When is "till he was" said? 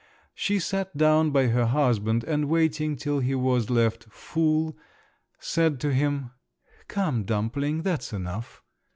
2.95-3.69